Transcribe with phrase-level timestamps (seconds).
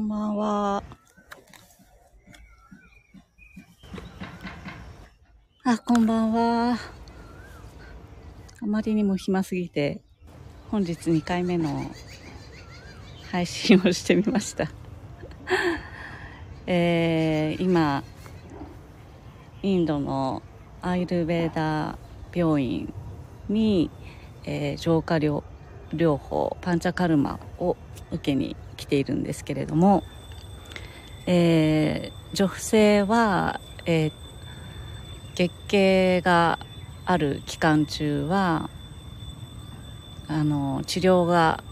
[0.00, 0.82] んばんは。
[5.64, 6.78] あ、こんばんは。
[8.62, 10.00] あまりにも暇すぎて、
[10.70, 11.90] 本日2回目の
[13.30, 14.70] 配信をしてみました。
[16.66, 18.02] えー、今、
[19.62, 20.42] インドの
[20.80, 21.98] アイルベーダ
[22.32, 22.92] 病院
[23.48, 23.90] に、
[24.44, 25.42] えー、浄化療
[25.92, 27.76] 療法パンチャカルマを
[28.10, 30.02] 受けに来ているんですけれども、
[31.26, 34.12] えー、女性は、えー、
[35.34, 36.58] 月経が
[37.04, 38.70] ある期間中は
[40.28, 41.62] あの治療が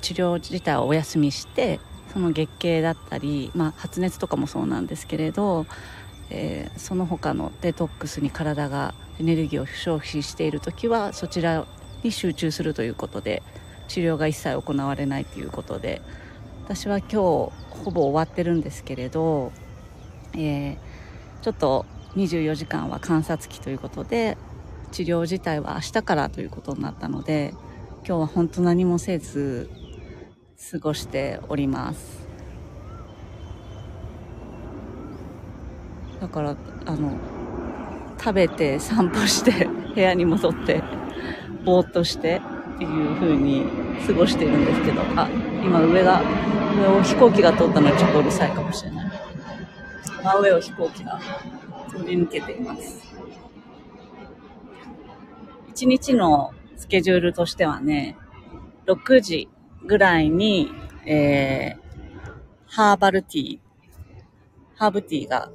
[0.00, 1.80] 治療自体はお休みして
[2.12, 5.64] その月経だったり、まあ、発熱とかもそうなんですけれど、
[6.28, 11.64] えー、その他のデトックスに体がエネルギーを消費している時はそちら
[12.02, 13.42] に集中するということで
[13.92, 16.00] 治療が一切行われないということで
[16.64, 17.52] 私は今日ほ
[17.92, 19.52] ぼ終わってるんですけれど、
[20.32, 20.76] えー、
[21.42, 21.84] ちょっと
[22.16, 24.38] 24時間は観察期ということで
[24.92, 27.50] 治療自体は明日からということになったので
[28.06, 29.68] 今日は本当何もせず
[30.70, 32.26] 過ごしております。
[36.18, 37.18] だからあの
[38.18, 40.82] 食べて散歩して部屋に戻って
[41.64, 42.40] ぼーっとして
[42.76, 45.28] っていう風に過ごしているんですけどあ
[45.64, 46.22] 今上が
[46.76, 49.12] 上を飛行機が通ったのでちょっとうるさいかもしれない。
[50.22, 51.20] 真上を飛行機が
[51.88, 53.02] 通り抜けています。
[55.70, 58.16] 一日のスケジュールとしてはね
[58.86, 59.48] 6時
[59.86, 60.70] ぐらいに、
[61.06, 61.80] えー、
[62.66, 63.58] ハーバルティー
[64.82, 65.48] ハーブティーが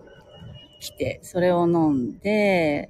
[0.80, 2.90] 来て、それを飲んで、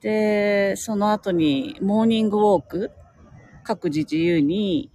[0.00, 2.92] で、その後にモーニングウォーク、
[3.66, 4.92] 各自自由に、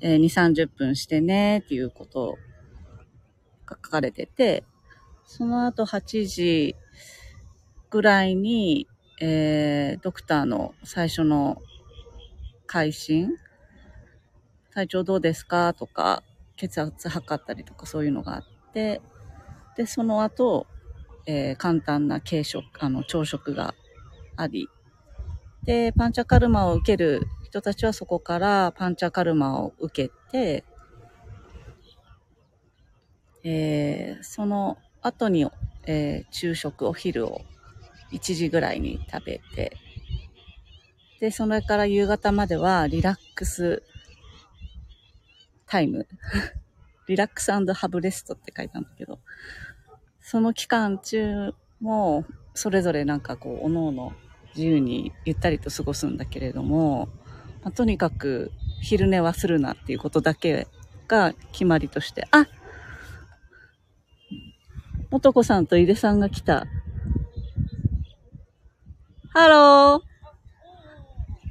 [0.00, 2.36] えー、2、30分してねっていうこと
[3.64, 4.64] が書かれてて、
[5.24, 6.74] その後8時
[7.90, 8.88] ぐらいに、
[9.20, 11.62] えー、ドクターの最初の
[12.66, 13.30] 会心、
[14.74, 15.72] 体調どうですか？
[15.74, 16.24] とか、
[16.56, 19.00] 血圧測ったりとかそういうのがあって、
[19.76, 20.66] で、その後、
[21.26, 23.74] えー、簡単な軽食、あの、朝食が
[24.36, 24.68] あり、
[25.62, 30.64] で、パンチャカルマを受ける人たちはそこからパンチャカルマを受けて、
[33.42, 35.46] えー、その後に、
[35.86, 37.40] えー、昼食、お昼を
[38.12, 39.78] 1時ぐらいに食べて、
[41.20, 43.82] で、それから夕方まではリラックス
[45.66, 46.06] time.
[47.08, 49.20] Relax, have a rest って書いたんだけど、
[50.20, 54.12] その期間中も、それぞれなんかこう、おのおの
[54.54, 57.08] 自由にゆったりと過ごすんだけれども、
[57.62, 60.66] まあ、とにかく昼寝はするなっていうことだけ
[61.06, 62.46] が決まりとして、あ
[65.10, 66.66] 元子さんと井出さんが来た。
[69.30, 70.08] ハロー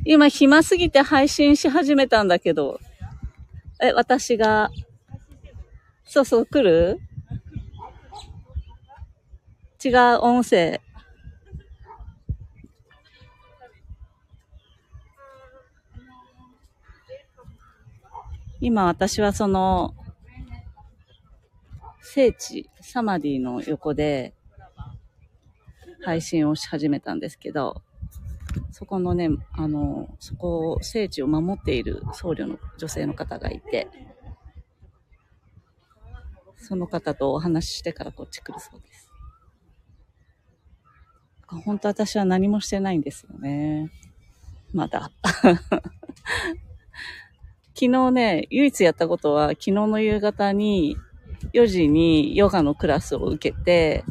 [0.06, 2.80] 今暇すぎて配信し始めたんだけど。
[3.82, 4.70] え、私が。
[6.06, 7.00] そうそう、来る？
[9.84, 10.82] 違う音声。
[18.60, 19.94] 今私はその、
[22.02, 24.34] 聖地、サマディの横で
[26.04, 27.84] 配信をし始めたんですけど、
[28.72, 33.88] そこのね、あの、そこを、聖地を守っている僧侶の女性の方がいて、
[36.58, 39.12] その方とお話ししてからこっち来るそうです。
[41.48, 43.92] 本当私は何もしてないんですよね。
[44.74, 45.12] まだ。
[47.80, 50.98] 昨日ね、唯一やったことは、昨日の夕方に
[51.54, 54.04] 4時にヨガのクラスを受けて、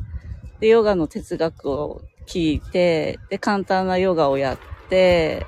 [0.60, 4.58] で、ヨガの哲学を聞いて、で、簡単なヨガをやっ
[4.88, 5.44] て、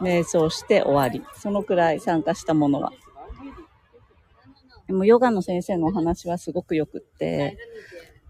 [0.00, 1.22] 瞑想して終わり。
[1.38, 2.92] そのくらい参加したものは。
[4.88, 7.56] でもヨガの先生のお話はすごくよくって、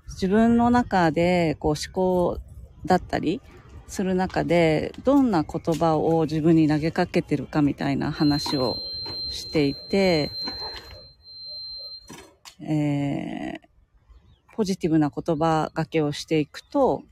[0.08, 2.38] 自分の中でこう思考
[2.84, 3.40] だったり
[3.88, 8.78] する中で、どんな言葉を自分に投げかけてるかみたいな話を
[9.28, 10.30] していて、
[12.60, 17.02] えー、ポジティブな言葉がけをしていくと、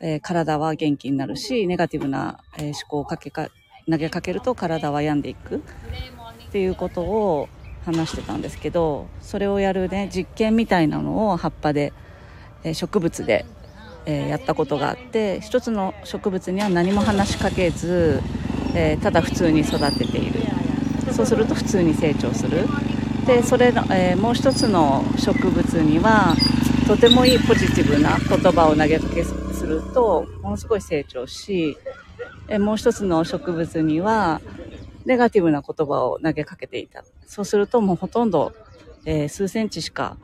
[0.00, 3.48] えー、体は元気になるし、ネガティブな、えー、思考をかけか、
[3.90, 5.60] 投げかけると体は病んでいくっ
[6.50, 7.48] ていうことを
[7.84, 11.94] 話してたんですけどそれをやるね実験みたいなのを葉っぱで、
[12.64, 13.46] えー、植物で、
[14.06, 18.22] えー、やったことがあって一つの植物には何も話しかけず、
[18.74, 20.40] えー、ただ普通に育てている。
[21.12, 22.66] そうすると普通に成長する。
[23.26, 26.34] でそれの、えー、もう一つの植物には
[26.86, 29.34] とてもいいポジティブな言葉を投げかけす
[29.66, 31.76] るとものすごい成長し、
[32.48, 34.40] え、もう一つの植物には
[35.04, 37.04] ネガティブな言葉を投げかけていた。
[37.26, 38.54] そうするともうほとんど、
[39.04, 40.16] え、数センチしか、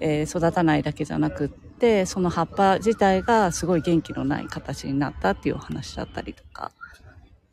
[0.00, 1.65] え育たないだけじゃなくって
[2.06, 6.72] その葉っぱ自体がすごい元気のない形になったっていうお話だったりとか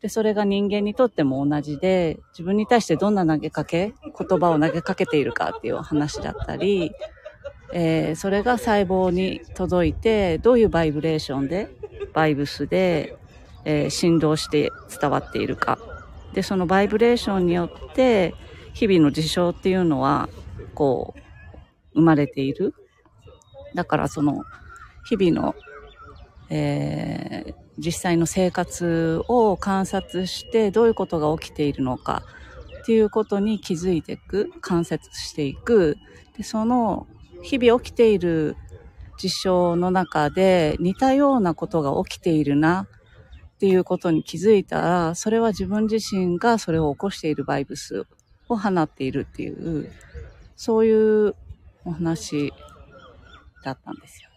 [0.04, 6.92] で、それが人間にとっても同じで、自分に対してどんな投げかけ、言葉を投げかけているかっていうお話だったり、
[7.72, 11.70] えー、それが細胞に届いて、どういうバイブレーションで、
[12.12, 13.16] バイブスで、
[13.64, 15.78] えー、振動して伝わっているか。
[16.34, 18.34] で、そのバイブレーションによって、
[18.74, 20.28] 日々の事象っていうのは、
[20.74, 21.20] こう、
[21.94, 22.74] 生まれている。
[23.74, 24.44] だからその、
[25.04, 25.54] 日々の、
[26.50, 32.22] えー、実際の生活を観察してどういうことが起きているのか
[32.82, 35.96] っていうことに気づいていく、観察していく。
[36.36, 37.06] で、その
[37.42, 38.56] 日々起きている
[39.18, 42.86] 事象の中で似たようなことが起きているな
[43.54, 48.06] っていうことに気づいたら、それは自分自身がそれを起こしているバイブス
[48.48, 49.90] を放っているっていう、
[50.56, 51.34] そういう
[51.84, 52.52] お話
[53.64, 54.34] だったんですよね。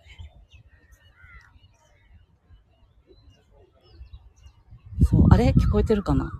[5.04, 5.50] そう、あれ？
[5.50, 6.32] 聞こえてるかな？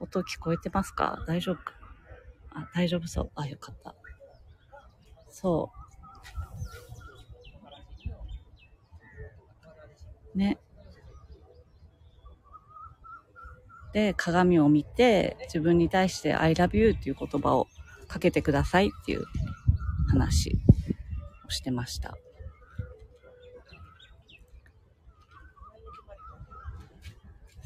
[0.00, 1.22] 音聞こえてますか？
[1.26, 1.74] 大丈夫か？
[2.50, 3.30] あ、大丈夫そう。
[3.34, 3.94] あ、よかった。
[5.30, 5.70] そ
[10.34, 10.38] う。
[10.38, 10.58] ね。
[13.96, 17.66] で、鏡を見て、自分に対して I love you っていう言葉を
[18.08, 19.24] かけてくださいっていう
[20.10, 20.54] 話
[21.46, 22.14] をしてました。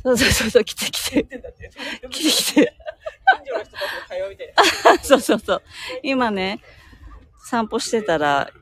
[0.04, 1.24] そうそうそうそう、来て来て。
[1.24, 2.74] 来て来て。
[5.02, 5.62] そうそうそう。
[6.04, 6.60] 今ね、
[7.44, 8.52] 散歩してたら、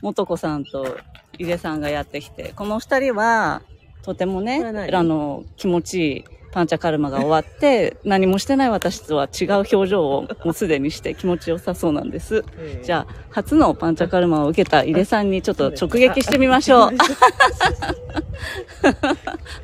[0.00, 0.96] 元子さんと
[1.36, 3.60] 井出さんがやってきて、この二人は、
[4.00, 12.44] とてもね、あの、気持ちいいパンチャカルマが終わって、 何もしてない私とは違う表情をもうすでにして気持ちよさそうなんです。
[12.82, 16.90] じゃあ、初のパンチャカルマを受けた井出さんにちょっと直撃してみましょう。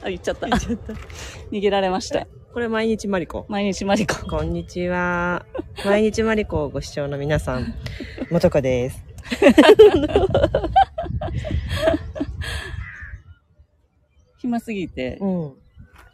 [0.02, 0.46] あ、言っちゃった。
[0.46, 2.26] 逃げられました。
[2.54, 3.44] これ毎日マリコ。
[3.48, 4.14] 毎日マリコ。
[4.26, 5.44] こんにちは。
[5.84, 7.74] 毎日マリコをご視聴の皆さん、
[8.30, 9.04] もとかです。
[14.38, 15.52] 暇すぎて、うん。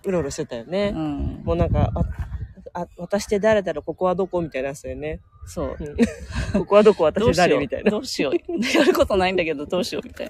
[0.05, 0.93] うろうろしてたよね。
[0.95, 5.21] うん、もうなんか、あ、あ、私って誰だろうここはどこみたいなやつだよね。
[5.47, 5.79] そう。
[6.59, 7.91] ここはどこ私誰みたいな。
[7.91, 8.35] どうしよう。
[8.77, 10.27] やることないんだけど、どうしようみたい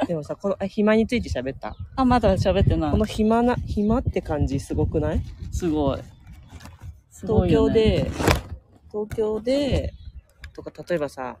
[0.00, 0.06] な。
[0.06, 1.74] でもさ、この、暇について喋った？
[1.96, 2.90] あ、まだ喋ってない。
[2.92, 5.22] この暇な、暇って感じすごくない？
[5.50, 6.00] すごい。
[7.10, 8.10] すごい東京で、
[8.90, 9.92] 東京で、
[10.54, 11.36] とか、例えばさ、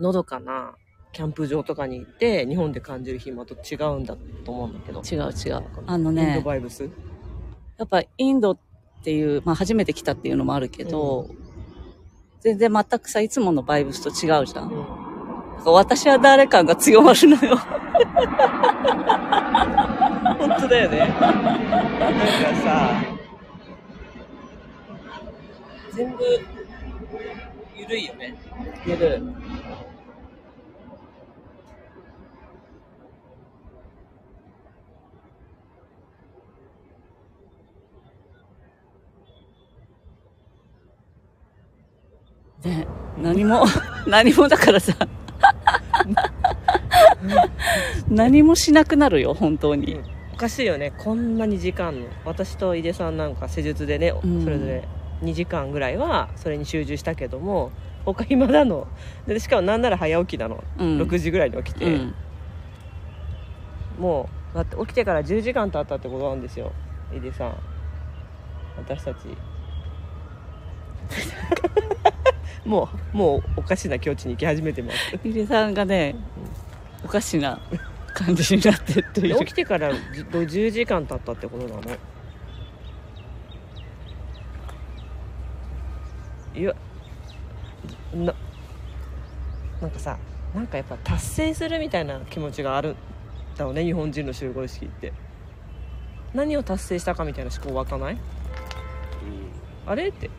[0.00, 0.74] のどかな
[1.12, 5.00] キャンプ場とかに行って日本で感じる暇と違うんだと思うんだけど。
[5.02, 5.62] 違う違う。
[5.86, 6.88] あのねインドバイブス？
[7.78, 8.58] やっぱインドっ
[9.04, 11.38] ていう、まあ、初めて来たっていうのもあるけど、うん、
[12.40, 14.86] 全然全くさいつものバイブスと違うじゃん、うん、
[15.64, 17.56] 私は誰かが強まるのよ。
[20.38, 20.98] 本当だよね。
[20.98, 21.18] なんか
[22.62, 23.04] さ
[25.92, 26.22] 全部
[27.76, 28.34] ゆるいよね。
[28.86, 29.20] ゆるい
[42.64, 42.86] ね、
[43.20, 43.64] 何も、
[44.06, 44.94] 何もだからさ、
[48.08, 50.00] 何もしなくなるよ、本当に。
[50.32, 52.06] おかしいよね、こんなに時間の。
[52.24, 54.84] 私と井出さんなんか施術でね、うん、それぞれ
[55.22, 57.70] 2時間ぐらいはそれに集中したけども、
[58.04, 58.88] 他暇なの。
[59.26, 60.62] でしかもなんなら早起きなの。
[60.78, 61.84] うん、6時ぐらいに起きて。
[61.84, 62.14] うん、
[63.98, 66.72] もう、だって起きてから10時間経ったってことなんですよ、
[67.14, 67.56] 井出さん。
[68.78, 69.18] 私たち。
[72.64, 74.96] もうもうおかしな境地に行き始めてます。
[75.24, 76.14] ゆりさんがね、
[77.00, 77.60] うん、おかしな
[78.14, 79.38] 感じになってっていう。
[79.40, 81.82] 起きてから10時間経ったってことなの？
[86.54, 86.74] いや
[88.14, 88.34] な
[89.80, 90.18] なんかさ
[90.54, 92.96] なんかやっぱ達成するみたいな気持ちがあるん
[93.56, 95.12] だろうね日本人の集合意識って。
[96.34, 98.20] 何を達成したかみたいな思考湧かない、うん、
[99.84, 100.08] あれ？
[100.08, 100.30] って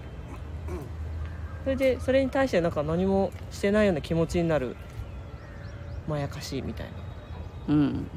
[1.63, 4.75] それでそれに対してなんか何もしてないような気持ちになる
[6.07, 6.91] まやかしいみたいな
[7.69, 8.07] うん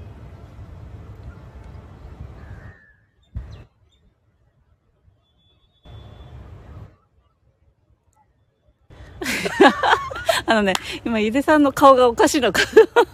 [10.47, 10.73] あのね、
[11.05, 12.61] 今、ゆでさんの顔がおかしいのか。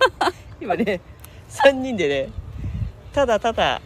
[0.61, 1.01] 今ね、
[1.49, 2.29] 3人でね、
[3.13, 3.81] ただただ、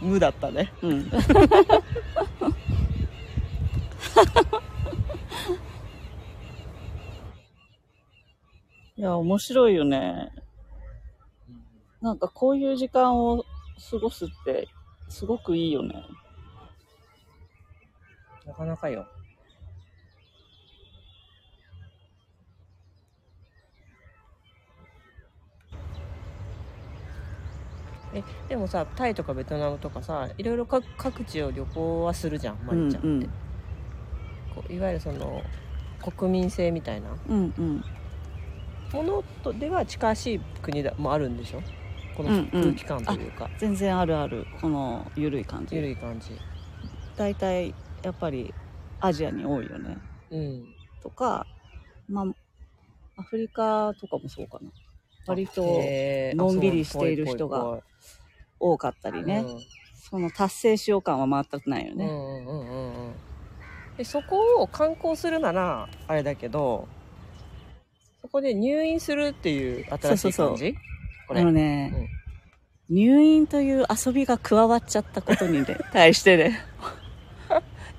[0.00, 0.72] 無だったね。
[0.82, 1.10] うん。
[9.04, 10.32] や、面白いよね。
[12.00, 13.44] なんかこういう時間を
[13.90, 14.68] 過ごすって、
[15.08, 16.04] すごくいいよね。
[18.46, 19.06] なかなかよ
[28.14, 33.30] えでもさタイとかベトナムとかさいろいろ各各地を旅行はするじゃんマリちゃんって、うんうん
[34.54, 35.42] こういわゆるその
[36.16, 37.84] 国民性みたいなうんうん。
[38.94, 41.62] ものとでは近しい国だもあるんでしょ？
[42.16, 44.46] このうんうん空気感というか、全然あるある。
[44.60, 45.74] このゆるい感じ。
[45.76, 46.30] 緩い感じ
[47.16, 48.54] 大体、やっぱり
[49.00, 49.98] アジアに多いよね。
[50.30, 51.46] うんとか、
[52.08, 52.26] まあ、
[53.16, 54.70] アフリカとかもそうかな。
[55.26, 55.62] 割と
[56.34, 57.82] のんびりしている人が
[58.60, 59.44] 多かったりね。
[60.10, 62.04] その達成しよう感は全くないよね。
[62.04, 63.14] うんうんうんうんうん
[63.96, 66.93] でそこを観光するならあれだけどそ
[68.34, 70.74] こで入院するっていう新しい感じ？
[71.28, 71.40] これ。
[71.40, 72.10] あのね、
[72.90, 76.58] 入院という遊びが加わっちゃったことにね、 対してね、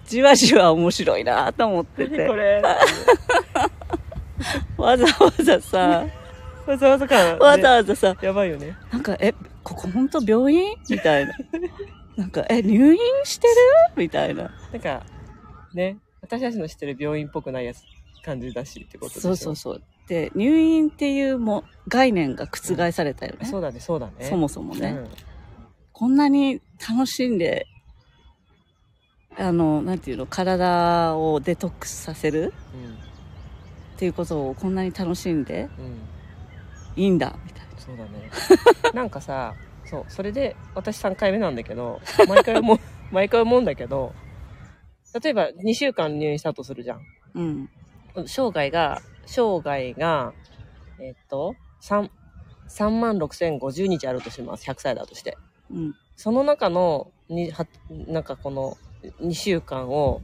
[0.06, 2.28] じわじわ面白いなと思ってて。
[2.28, 2.62] こ、れ？
[4.78, 6.06] わざわざさ、
[6.68, 8.76] わざわざ感、わざわざさ、やばいよね。
[8.92, 10.76] なんか、え、ここ本当病院？
[10.90, 11.34] みたいな。
[12.18, 13.54] なんか、え、入院してる？
[13.96, 14.54] みたいな。
[14.74, 15.06] なんか
[15.74, 17.84] ね私たちの知ってる病院っぽくないやつ
[18.24, 19.82] 感じだしってことでそうそうそう。
[20.08, 23.46] で、入院っていうも概念が覆されたよね。
[23.46, 24.90] そうだねそうだねそもそもね。
[24.90, 25.08] うん
[25.98, 26.60] こんなに
[26.90, 27.68] 楽しんで、
[29.38, 32.54] あの、なんていうの、体をデトックスさせる
[33.96, 36.00] っていうことをこんなに楽しんでうんうん
[36.98, 37.66] いいんだ、みたいな。
[37.78, 38.30] そうだね
[38.94, 39.54] なんかさ
[39.86, 42.80] そうそれで私3回目なんだけど毎回思う
[43.12, 44.14] 毎回思うんだけど
[45.22, 47.02] 例えば2週間入院したとするじゃん
[47.36, 47.70] うん。
[48.28, 50.34] 生涯が生涯が
[51.00, 52.10] えっと3
[52.68, 55.38] 3万6050日あるとします100歳だとして
[55.72, 55.96] うん。
[56.16, 58.78] その中のにはなんかこの
[59.22, 60.22] 2週間を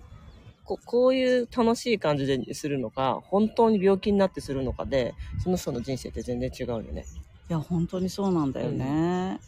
[0.63, 7.05] ここういう楽しい感じでするのか本当に病気になってするのかでその人の人生って全然違うよね
[7.51, 9.41] いや、本当にそうなんだよね。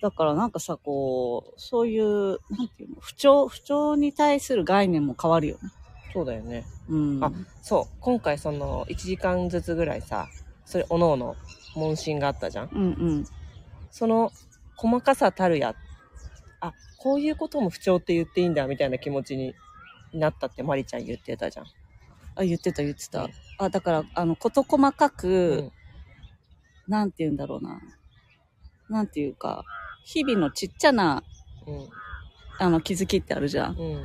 [0.00, 5.70] だからなんかさ、こう、そういう、なんていうの、不調、不調に対する概念も変わるよね。
[6.12, 7.24] そうだよねうん。
[7.24, 10.28] あそう今回その1時間ずつぐらいさ
[10.64, 11.36] それおのおの
[11.74, 12.86] 問診があったじゃんうんう
[13.20, 13.26] ん。
[13.90, 14.30] その
[14.76, 15.74] 細かさたるや
[16.60, 19.54] あこういうことも不調って言っていいんだみたいな気持ちに
[20.12, 21.66] なったってマリちゃん言ってたじゃん
[22.34, 23.24] あ、言ってた言ってた。
[23.24, 25.72] うんあ、だから、あの、事細かく、うん
[26.88, 27.80] なんて言うんだろうな。
[28.88, 29.64] なんていうか、
[30.04, 31.22] 日々のちっちゃな、
[31.66, 31.88] うん
[32.58, 33.76] あの、気づきってあるじゃん。
[33.76, 34.04] うん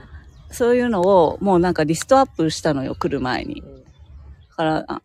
[0.51, 3.62] そういうのを、もうなんかリストアップしたのよ、来る前に。
[3.62, 3.84] うん。
[3.84, 3.89] だ
[4.56, 5.01] から、あ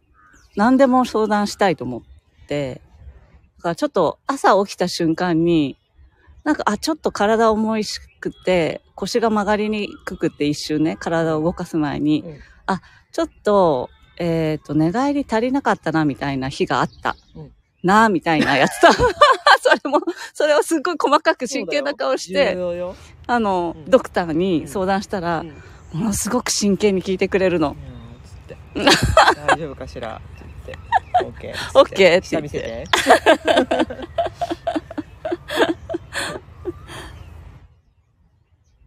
[0.55, 2.81] 何でも相談したいと思って、
[3.59, 5.79] だからちょっと朝起きた瞬間に、
[6.45, 12.39] なんか、あ、ちょっと体重いしくて、腰が曲がりにくくて一瞬ね、体を動かす前に、うん。
[13.13, 17.15] ちょっと、えっ、と、寝返り足りなかったな、みたいな日があった。
[17.37, 17.53] うん。
[17.83, 18.89] なあ、みたいなやつと、
[19.65, 20.01] それも、
[20.35, 22.57] それをすっごい細かく真剣な顔して、
[23.27, 23.85] あの、うん。
[23.91, 25.55] ドクターに相談したら、うん。
[26.01, 27.77] ものすごく真剣に聞いてくれるの。
[28.75, 30.17] 大丈夫かしら？
[30.17, 30.21] っ
[30.67, 30.77] て。
[31.21, 31.55] 言って。
[31.55, 32.85] OK オッケーってて。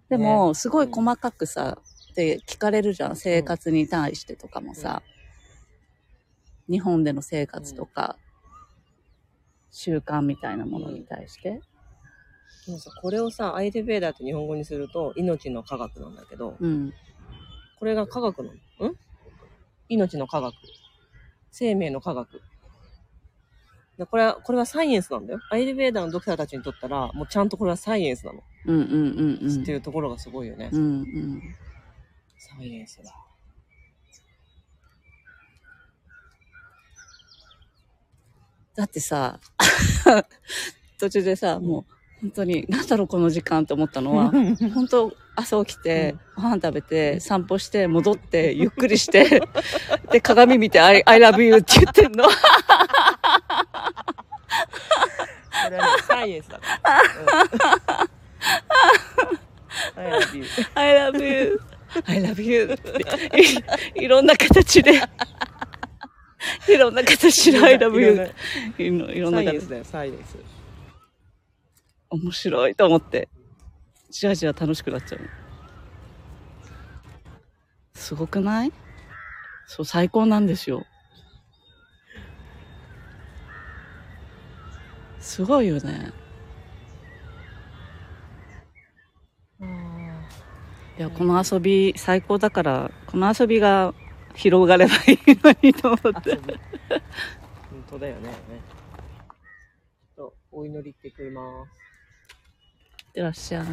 [0.10, 1.78] でも、すごい細かくさ、
[2.12, 3.16] って聞かれるじゃん。
[3.16, 5.02] 生活に対してとかもさ。
[6.70, 8.18] 日本での生活とか、
[9.78, 11.62] 習慣みたいなものに対して。
[12.66, 16.94] でもさこれをさアイルベーダーって日本語にすると命の科学なんだけどうん。
[17.78, 18.88] これが科学なの？
[18.88, 18.96] ん？
[19.90, 20.56] 命の科学
[21.52, 22.42] 生命の科学
[23.98, 29.62] でこれはこれはサイエンスなんだよアイルベーダーのドクターたちにとったらもうちゃんとこれはサイエンスなの、うんうんうんうん。
[29.62, 31.42] っていうところがすごいよね、うんうん。
[32.38, 33.14] サイエンスだ
[38.76, 39.40] だってさ、
[41.00, 44.32] 途中でさ、もう、本当に、なんだろうこの時間って思ったのは、
[44.74, 49.42] 本当朝起きて、ご飯食べて、散歩して、戻って、ゆっくりして、
[50.12, 52.26] で、鏡見て、I, I love you って言ってんの。
[55.66, 56.60] これはねサイエンスだ
[59.96, 61.60] I love you I love you.
[62.06, 62.76] I love you
[63.96, 65.02] いろんな形で
[66.68, 68.32] いろんな形で I love you
[68.78, 69.84] いろいろんな形サイエンスだよ。
[69.84, 70.38] サイエンス
[72.10, 73.28] 面白いと思って。
[74.12, 75.30] じわじわ楽しくなっちゃう
[77.94, 78.72] すごくない？
[79.68, 80.86] そう最高なんですよ。
[85.20, 86.14] すごいよね。
[90.98, 93.94] いやこの遊び最高だからこの遊びが
[94.36, 96.36] 広がればいいのにと思って。
[96.36, 98.30] 本当だよね。
[100.16, 101.70] ちょっとお祈り行ってくれます。
[103.08, 103.66] いってらっしゃい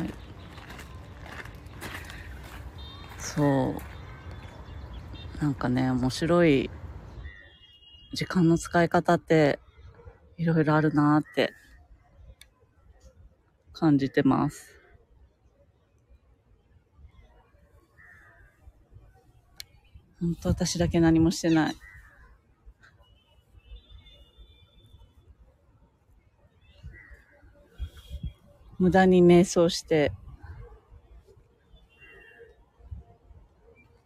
[3.19, 3.76] そう。
[5.42, 6.71] なんかね面白い
[8.12, 9.59] 時間の使い方って
[10.37, 11.52] いろいろあるなーって
[13.73, 14.82] 感じてます
[20.23, 21.76] ほんと私だけ何もしてない
[28.83, 30.11] 無駄に瞑想して、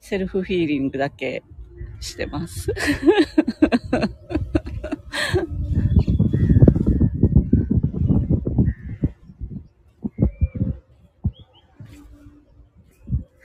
[0.00, 1.42] セルフフィーリングだけ
[1.98, 2.74] してます。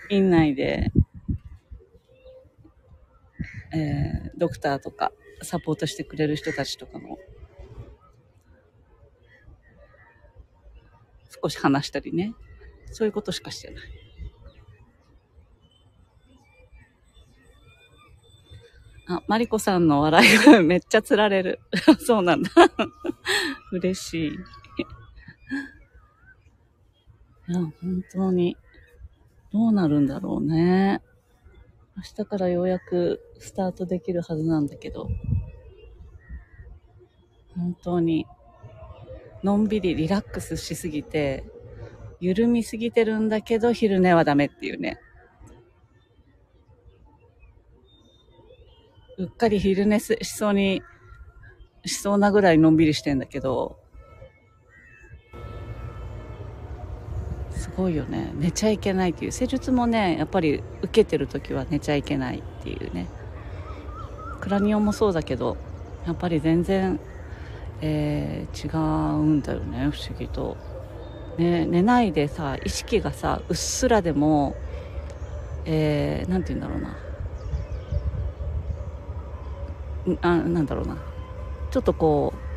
[0.10, 0.92] 院内で、
[3.74, 5.12] えードクターとか
[5.42, 7.20] サポートしてくれる人たちとかも
[11.44, 12.34] 少し話したりね。
[12.92, 13.84] そういうことしかしてない。
[19.08, 21.60] あ、マリコさんの笑いが めっちゃ釣られる。
[22.00, 22.52] そうなんだ。
[23.72, 24.32] 嬉しい。
[27.50, 28.56] いや、本当に、
[29.52, 31.02] どうなるんだろうね。
[31.98, 35.10] 明日からようやくスタートできるはずなんだけど、
[37.56, 38.26] 本当に、
[39.44, 41.44] のんびりリラックスしすぎて、
[42.20, 45.00] 緩みすぎてるんだけど、昼寝はダメっていうね。
[49.18, 50.82] うっかり昼寝しそうに、
[51.86, 53.81] しそうなぐらいのんびりしてんだけど、
[57.76, 58.32] ごいよね。
[58.36, 59.32] 寝ちゃいけないっていう。
[59.32, 63.08] 施術もね、やっぱり受けてる時は寝ちゃいけないっていうね。
[64.40, 65.58] クラニオンもそうだけど、
[66.06, 67.00] やっぱり全然、
[67.82, 68.70] えー違
[69.20, 70.58] うんだよね、不思議と。
[71.38, 74.56] ね、寝ないでさ、意識がさ、うっすらでも、
[75.66, 76.98] えー、て言うんだろうな。
[80.08, 80.98] んあなんだろうな
[81.70, 82.51] ちょっとこう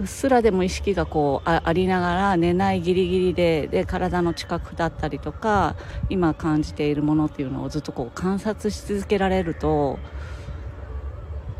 [0.00, 5.76] うっすらでも意識がこうあありながら寝ないギリギリでで体の近くだったりとか
[6.08, 9.98] 今感じているものっていうのをずっとこう観察し続けられると、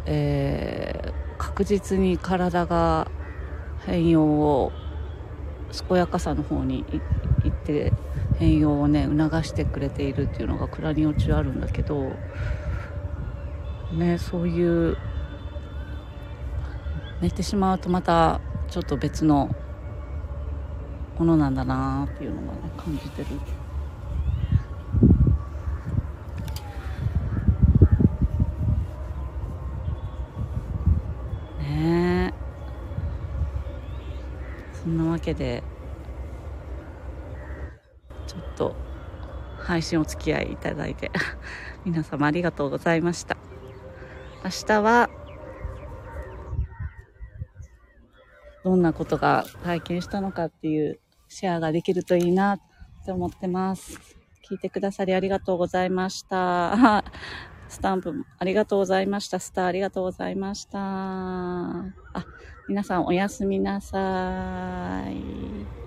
[0.07, 3.11] えー確実に体が
[3.87, 4.73] 変容を
[5.89, 6.85] 健やかさの方に
[7.45, 7.95] いって
[8.39, 12.21] 変容をね促してくれているっていうのがクラニオ中あるんだけど
[13.93, 14.99] ねそういう
[17.21, 19.51] 寝てしまうとまたちょっと別の
[21.19, 23.29] ものなんだなっていうのがね感じてる。
[31.61, 32.33] ね
[34.73, 35.65] そんなわけで
[38.29, 38.77] ちょっと
[39.59, 41.11] 配信お付き合いいただいて
[41.85, 43.37] 皆様ありがとうございました。
[44.45, 45.11] 明日は
[48.69, 52.61] どんなことが体験したのかっていうシェアができるといいなっ
[53.07, 53.99] て思ってます。
[54.47, 57.03] 聞いてくださりありがとうございました。
[57.67, 59.39] スタンプもありがとうございました。
[59.39, 60.79] スターありがとうございました。
[60.81, 61.95] あ
[62.69, 65.78] 皆さんおやすみなさい。